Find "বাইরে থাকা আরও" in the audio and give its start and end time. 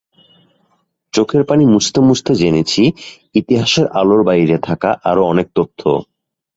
4.23-5.21